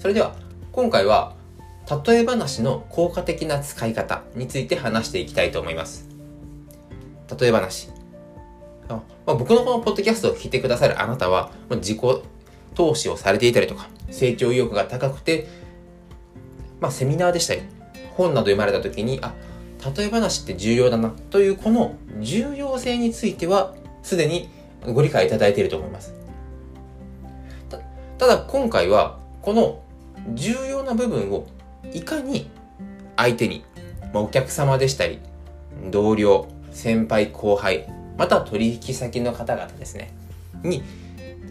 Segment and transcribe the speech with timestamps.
[0.00, 0.34] それでは
[0.72, 1.34] 今回は
[2.06, 6.08] 例え話の効果的な使い方について話していきたいと思います。
[7.38, 7.90] 例え話。
[8.88, 11.98] あ、まあ、僕のこのポッドキャストを聞いてくださるあなたは自己
[12.74, 15.46] 投資をされていたりとか成長意欲が高くて
[16.80, 17.60] まあセミナーでしたり
[18.16, 19.34] 本など読まれた時にあ
[19.94, 24.48] 例え話って重要だなというこの重要性についてはすでに
[24.94, 26.14] ご理解いただいていると思います。
[28.16, 29.82] ただ今回はこの
[30.34, 31.46] 重要な部分を
[31.92, 32.48] いかに
[33.16, 33.64] 相手に、
[34.12, 35.18] まあ、お客様でしたり
[35.90, 40.12] 同僚先輩後輩また取引先の方々ですね
[40.62, 40.82] に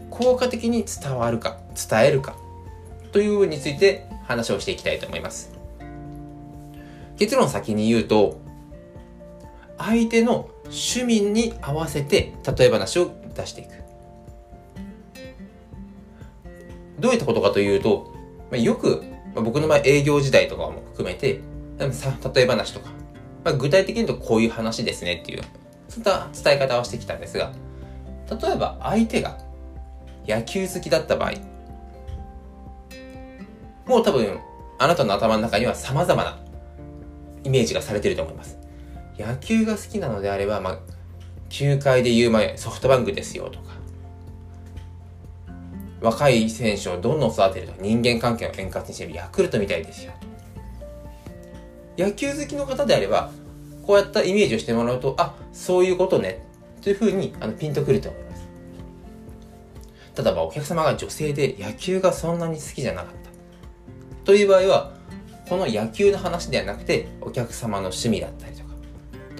[0.09, 2.35] 効果的に伝わるか伝えるか
[3.11, 5.51] というについて話をしていきたいと思います。
[7.17, 8.39] 結論先に言うと
[9.77, 13.69] 相手の趣味に合わせて例え話を出していく。
[16.99, 18.13] どういったことかというと、
[18.51, 19.03] まあ、よく、
[19.35, 21.41] まあ、僕の場合営業時代とかも含めて
[21.91, 22.89] さ例え話とか、
[23.43, 25.43] まあ、具体的に言うとこういう話ですねっていう。
[25.87, 27.51] そういった伝え方をしてきたんですが。
[28.29, 29.39] 例えば相手が
[30.27, 31.31] 野球好きだった場合。
[33.87, 34.39] もう多分
[34.77, 36.37] あなたの頭の中には様々な
[37.43, 38.59] イメージがされていると思います。
[39.17, 40.79] 野球が好きなのであれば、まあ、
[41.49, 43.78] 球界で言う前ソフトバンクですよとか。
[46.01, 50.13] 若い選手をどんどん育てると人間関係を円滑にしているヤクルトみたいですよ。
[51.97, 53.31] 野球好きの方であれば
[53.85, 56.45] こうやったイメージをしてもらうとあそういうことね
[56.81, 58.47] というふうにあのピンとくると思います。
[60.15, 63.29] ただお客様が女性で野球がそんなに好きじゃなかった。
[64.25, 64.91] という場合は
[65.49, 68.69] この野球の話ではなくてお客様の趣味だったりとか。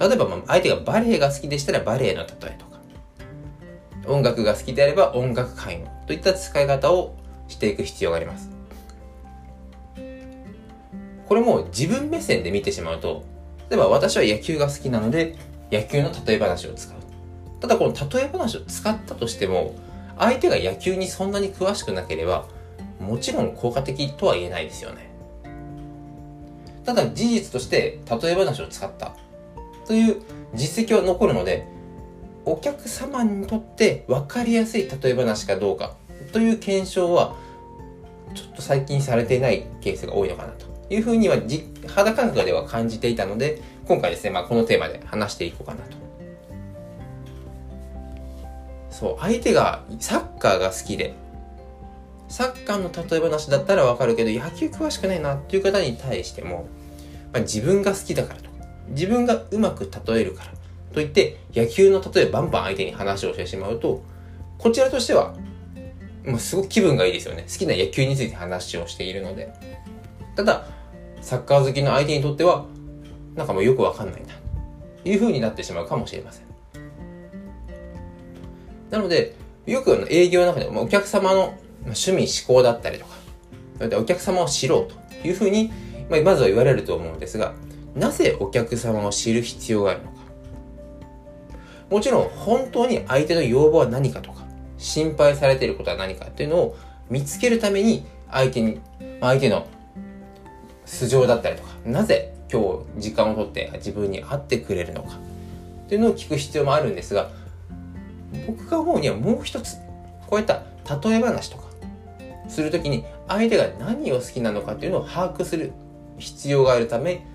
[0.08, 2.69] 例えばまあ相手がバレエが好きでしたらバレエの例えとか。
[4.10, 7.14] 音楽が好きであれば音楽会話といった使い方を
[7.48, 8.50] していく必要があります。
[11.28, 13.24] これも自分目線で見てしまうと、
[13.70, 15.36] 例えば私は野球が好きなので
[15.70, 16.96] 野球の例え話を使う。
[17.60, 19.74] ただこの例え話を使ったとしても、
[20.18, 22.46] 相手が野球にそんなに詳しくなければ、
[22.98, 25.08] もちろん効果的とは言えないですよね。
[26.84, 29.14] ただ事実として例え話を使った
[29.86, 30.20] という
[30.54, 31.66] 実績は残るので、
[32.44, 35.94] お客様にとって分かりやすい例え話かどうか
[36.32, 37.36] という検証は
[38.34, 41.36] ちょっと最近されていないケースが多いのかなというふうには
[41.86, 46.00] 肌感覚では感じていたので今回ですね、まあ、このテーマで話していこうかなと。
[48.90, 51.14] そう相手がサッカーが好きで
[52.28, 56.68] サッカーの例え話だったらわかるけど野球詳しくないなっていう方に対しても、
[57.32, 58.50] まあ、自分が好きだからとか
[58.88, 60.52] 自分がうまく例えるから
[60.92, 64.02] と言って野球の例えバンバン相手に話をしてしまうと
[64.58, 65.34] こちらとしては
[66.26, 67.46] もうすごく気分がいいですよね。
[67.50, 69.52] 好きな野球について話をしているので。
[70.36, 70.66] ただ
[71.22, 72.66] サッカー好きの相手にとっては
[73.34, 74.34] なんかもうよくわかんないな。
[75.02, 76.44] という風になってしまうかもしれません。
[78.90, 79.34] なので
[79.66, 85.00] よく営業の中でもお客様の趣味思考だったりとかお客様を知ろうと。
[85.24, 85.70] いうふうに
[86.08, 87.54] まずは言われると思うんですが
[87.94, 90.19] なぜお客様を知る必要があるのか。
[91.90, 94.44] もちろん本当に相手の要望は何かとか、
[94.78, 96.76] 心配されていることは何かっていうのを
[97.10, 98.80] 見つけるために相手に、
[99.20, 99.66] 相手の
[100.86, 105.18] 素性だったりとか、なぜ今日時間をとって自分に会ってくれるのか
[105.86, 107.30] っていうのを聞く必要もあるんですが、
[108.46, 109.76] 僕が思うにはもう一つ、
[110.28, 110.62] こういった
[111.02, 111.64] 例え話とか
[112.48, 115.72] するときに相手が何を好きなのかっていうのを把握する
[116.18, 117.26] 必要があるため、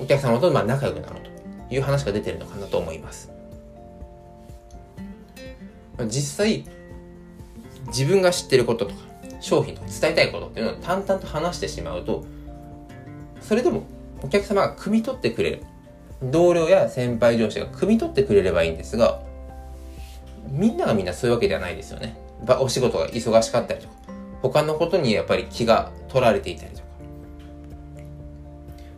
[0.00, 3.33] お客様とまあ仲良くなろうという話が出てるのかなと思います。
[6.06, 6.64] 実際
[7.88, 9.00] 自分が知ってることとか
[9.40, 12.24] 商品とか伝えたいことっていうのを淡々と話してしまうと
[13.40, 13.84] それでも
[14.22, 15.62] お客様が汲み取ってくれる。
[16.22, 19.20] 同僚や先輩上司が汲み取ってくれればいいんですが
[20.48, 22.16] みんながみんなそういうわけではないですよね。
[22.60, 23.94] お仕事が忙しかったりとか
[24.40, 26.84] 他のことにやっぱり気が取られていたりとか。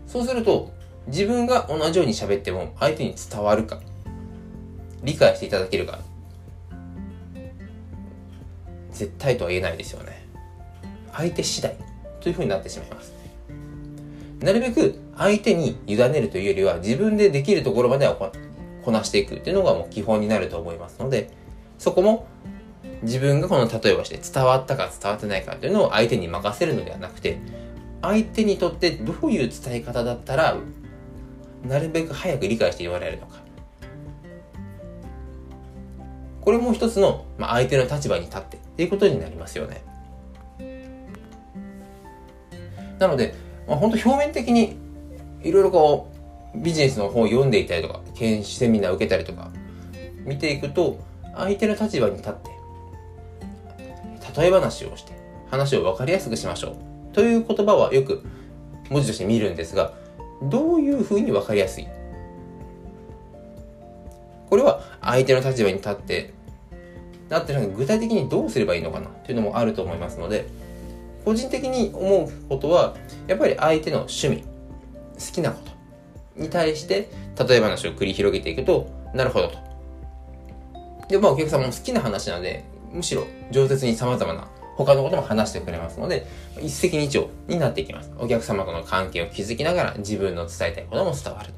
[0.06, 0.70] そうすると
[1.08, 3.80] 自分が同じように喋っても相手に伝わるか
[5.02, 5.98] 理解していただけるか
[8.96, 10.26] 絶対とは言えないですよね。
[11.12, 11.76] 相手次第
[12.20, 13.12] というふうになってしまいます。
[14.40, 18.16] なるべく相手に委ねるというよりは自分でできるところまでは
[18.84, 21.30] こなしていくっていうのがもう基本になると思いますので
[21.78, 22.26] そこも
[23.02, 27.38] 自分がこの例えばして伝わったか伝わってないかというのを相手に任せるのではなくて
[28.02, 30.56] 相手にとってどういう伝え方だったら
[31.64, 33.46] なるべく早く理解して言われるのか。
[36.46, 39.82] これも一つの、まあ、相手の立場に立ってっていうことになりますよね。
[42.98, 43.34] なので、
[43.68, 44.76] まあ、本当表面的に
[45.42, 46.10] いろいろこ
[46.54, 49.50] うビジネスの本を読んでいたりとか研修セミナーを受けたりとか
[50.24, 50.98] 見ていくと
[51.34, 52.50] 相手の立場に立って
[54.40, 55.12] 例え話をして
[55.50, 58.24] 話を分かりやすくしましょうという言葉はよく
[58.88, 59.92] 文字として見るんですが
[60.42, 61.88] どういうふうに分かりやすい？
[64.48, 66.32] これは相手の立場に立って
[67.28, 69.08] だって具体的にどうすればいいのかな？
[69.08, 70.46] っていうのもあると思いますので
[71.24, 72.94] 個人的に思うことは
[73.26, 77.08] やっぱり相手の趣味好きなことに対して
[77.48, 79.58] 例え話を繰り広げていくとなるほどと
[81.08, 86.26] でまあお客様も好きな話なのでむしろ上手に様々な他のことも話してくれますので、
[86.60, 88.12] 一石二鳥になっていきます。
[88.18, 91.50] お客様との関係を築きながら自分の伝えたいことも伝わる。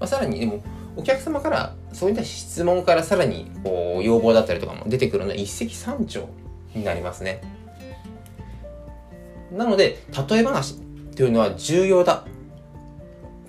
[0.00, 0.62] まあ、さらに、でも、
[0.96, 6.26] お客様からそういった質問からさらにこう要望だったりとかも出てくるので一石三鳥
[6.74, 7.40] になりますね。
[9.52, 9.98] なので、
[10.30, 10.80] 例え話
[11.14, 12.24] というのは重要だ。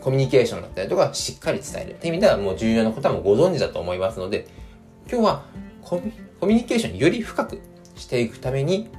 [0.01, 1.91] コミュニケーションだったりとかしっかり伝える。
[1.91, 4.47] っていう意味ではもう重要なことはもうご存知だと思いますので、
[5.09, 5.45] 今日は
[5.81, 7.61] コミュニケーションより深く
[7.95, 8.89] していくために、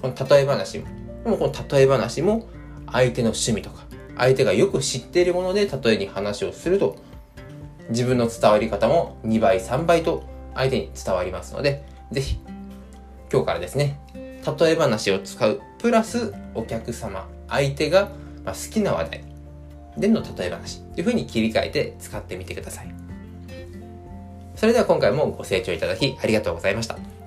[0.00, 0.84] この例え話、で
[1.26, 2.48] もこの例え話も
[2.90, 3.84] 相手の趣味とか、
[4.16, 6.96] 相手がよく知っているもので例えに話をすると
[7.88, 10.24] 自分の伝わり方も2倍、3倍と
[10.54, 12.38] 相手に伝わりますので、ぜひ、
[13.32, 18.08] 今日からですね、例え話を使う、プラスお客様、相手が
[18.44, 19.24] 好きな話題
[19.96, 22.94] での例え話というふうに切り替えて使ってみてください。
[24.54, 27.17] それでは今回もご清聴いただきありがとうございました。